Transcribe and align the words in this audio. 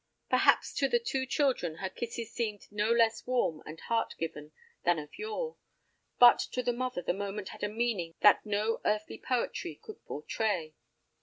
Perhaps 0.31 0.73
to 0.77 0.87
the 0.89 0.97
two 0.97 1.27
children 1.27 1.75
her 1.75 1.87
kisses 1.91 2.33
seemed 2.33 2.65
no 2.71 2.89
less 2.89 3.27
warm 3.27 3.61
and 3.67 3.79
heart 3.81 4.15
given 4.17 4.51
than 4.83 4.97
of 4.97 5.15
yore, 5.15 5.57
but 6.17 6.39
to 6.39 6.63
the 6.63 6.73
mother 6.73 7.03
the 7.03 7.13
moment 7.13 7.49
had 7.49 7.61
a 7.63 7.69
meaning 7.69 8.15
that 8.21 8.43
no 8.43 8.81
earthly 8.83 9.19
poetry 9.19 9.75
could 9.79 10.03
portray. 10.05 10.73